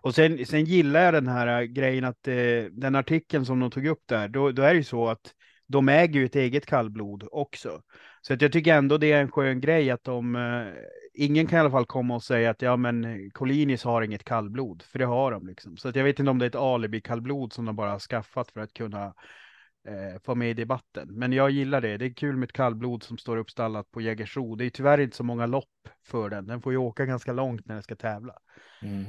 Och 0.00 0.14
sen, 0.14 0.46
sen 0.46 0.64
gillar 0.64 1.00
jag 1.00 1.14
den 1.14 1.28
här 1.28 1.62
äh, 1.62 1.64
grejen 1.64 2.04
att 2.04 2.28
eh, 2.28 2.64
den 2.72 2.94
artikeln 2.94 3.46
som 3.46 3.60
de 3.60 3.70
tog 3.70 3.86
upp 3.86 4.02
där, 4.06 4.28
då, 4.28 4.52
då 4.52 4.62
är 4.62 4.70
det 4.70 4.78
ju 4.78 4.84
så 4.84 5.08
att 5.08 5.34
de 5.66 5.88
äger 5.88 6.20
ju 6.20 6.26
ett 6.26 6.36
eget 6.36 6.66
kallblod 6.66 7.28
också. 7.32 7.82
Så 8.20 8.34
att 8.34 8.42
jag 8.42 8.52
tycker 8.52 8.74
ändå 8.74 8.98
det 8.98 9.12
är 9.12 9.20
en 9.20 9.30
skön 9.30 9.60
grej 9.60 9.90
att 9.90 10.04
de, 10.04 10.36
eh, 10.36 10.74
ingen 11.14 11.46
kan 11.46 11.56
i 11.56 11.60
alla 11.60 11.70
fall 11.70 11.86
komma 11.86 12.14
och 12.14 12.22
säga 12.22 12.50
att 12.50 12.62
ja 12.62 12.76
men 12.76 13.30
Colinis 13.30 13.84
har 13.84 14.02
inget 14.02 14.24
kallblod, 14.24 14.82
för 14.82 14.98
det 14.98 15.04
har 15.04 15.32
de 15.32 15.46
liksom. 15.46 15.76
Så 15.76 15.88
att 15.88 15.96
jag 15.96 16.04
vet 16.04 16.18
inte 16.18 16.30
om 16.30 16.38
det 16.38 16.44
är 16.44 16.48
ett 16.48 16.54
alibi 16.54 17.00
kallblod 17.00 17.52
som 17.52 17.64
de 17.64 17.76
bara 17.76 17.90
har 17.90 17.98
skaffat 17.98 18.50
för 18.50 18.60
att 18.60 18.72
kunna 18.72 19.14
eh, 19.88 20.20
få 20.24 20.34
med 20.34 20.50
i 20.50 20.54
debatten. 20.54 21.08
Men 21.10 21.32
jag 21.32 21.50
gillar 21.50 21.80
det. 21.80 21.96
Det 21.96 22.04
är 22.04 22.14
kul 22.14 22.36
med 22.36 22.46
ett 22.46 22.52
kallblod 22.52 23.02
som 23.02 23.18
står 23.18 23.36
uppstallat 23.36 23.90
på 23.90 24.00
Jägersro. 24.00 24.54
Det 24.54 24.64
är 24.64 24.70
tyvärr 24.70 25.00
inte 25.00 25.16
så 25.16 25.24
många 25.24 25.46
lopp 25.46 25.88
för 26.06 26.30
den. 26.30 26.46
Den 26.46 26.62
får 26.62 26.72
ju 26.72 26.78
åka 26.78 27.06
ganska 27.06 27.32
långt 27.32 27.66
när 27.66 27.74
den 27.74 27.82
ska 27.82 27.96
tävla. 27.96 28.34
Mm. 28.82 29.04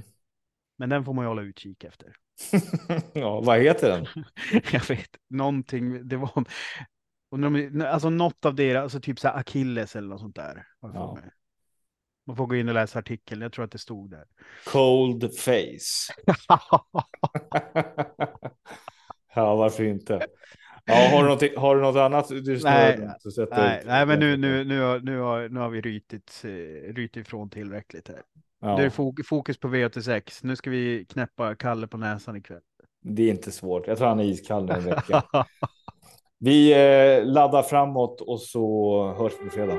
Men 0.81 0.89
den 0.89 1.05
får 1.05 1.13
man 1.13 1.25
ju 1.25 1.27
hålla 1.27 1.41
utkik 1.41 1.83
efter. 1.83 2.15
ja, 3.13 3.41
vad 3.41 3.59
heter 3.59 3.89
den? 3.89 4.07
jag 4.71 4.87
vet, 4.87 5.09
någonting, 5.29 6.07
det 6.07 6.17
var, 6.17 6.45
alltså 7.85 8.09
något 8.09 8.45
av 8.45 8.55
deras, 8.55 8.83
alltså 8.83 8.99
typ 8.99 9.19
så 9.19 9.27
här 9.27 9.39
Achilles 9.39 9.95
eller 9.95 10.07
något 10.07 10.19
sånt 10.19 10.35
där. 10.35 10.65
Ja. 10.81 11.17
Man 12.27 12.35
får 12.35 12.45
gå 12.45 12.55
in 12.55 12.67
och 12.67 12.73
läsa 12.73 12.99
artikeln, 12.99 13.41
jag 13.41 13.53
tror 13.53 13.65
att 13.65 13.71
det 13.71 13.77
stod 13.77 14.09
där. 14.09 14.25
Cold 14.65 15.37
face. 15.37 16.13
ja, 19.35 19.55
varför 19.55 19.83
inte? 19.83 20.27
Ja, 20.85 20.95
har, 20.95 21.23
du 21.23 21.29
något, 21.29 21.57
har 21.57 21.75
du 21.75 21.81
något 21.81 21.95
annat? 21.95 22.29
Du 22.29 22.59
nej, 22.63 23.09
nej, 23.51 23.83
nej, 23.85 24.05
men 24.05 24.19
nu, 24.19 24.37
nu, 24.37 24.63
nu, 24.63 24.81
har, 24.81 24.99
nu, 24.99 25.19
har, 25.19 25.49
nu 25.49 25.59
har 25.59 25.69
vi 25.69 25.81
rytit, 25.81 26.41
eh, 26.43 26.93
rytit 26.93 27.17
ifrån 27.17 27.49
tillräckligt 27.49 28.07
här. 28.07 28.21
Ja. 28.61 28.75
Det 28.75 28.83
är 28.83 29.23
fokus 29.23 29.59
på 29.59 29.67
V86. 29.67 30.39
Nu 30.41 30.55
ska 30.55 30.69
vi 30.69 31.05
knäppa 31.05 31.55
Kalle 31.55 31.87
på 31.87 31.97
näsan 31.97 32.35
ikväll. 32.35 32.61
Det 33.03 33.23
är 33.23 33.29
inte 33.29 33.51
svårt. 33.51 33.87
Jag 33.87 33.97
tror 33.97 34.07
han 34.07 34.19
är 34.19 34.23
iskall 34.23 34.69
en 34.69 34.83
vecka. 34.83 35.23
vi 36.39 36.71
eh, 36.71 37.25
laddar 37.25 37.63
framåt 37.63 38.21
och 38.21 38.41
så 38.41 39.13
hörs 39.17 39.33
vi 39.39 39.45
på 39.45 39.51
fredag. 39.51 39.77